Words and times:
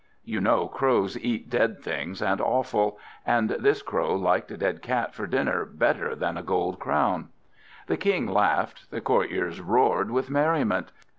You 0.23 0.41
know 0.41 0.67
Crows 0.67 1.15
eat 1.19 1.47
dead 1.47 1.79
things 1.83 2.23
and 2.23 2.41
offal; 2.41 2.97
and 3.23 3.49
this 3.51 3.83
Crow 3.83 4.15
liked 4.15 4.49
a 4.49 4.57
dead 4.57 4.81
cat 4.81 5.13
for 5.13 5.27
dinner 5.27 5.63
better 5.63 6.15
than 6.15 6.37
a 6.37 6.41
gold 6.41 6.79
crown. 6.79 7.29
The 7.85 7.97
King 7.97 8.25
laughed, 8.25 8.89
the 8.89 8.99
courtiers 8.99 9.61
roared 9.61 10.09
with 10.09 10.27
merriment. 10.27 10.91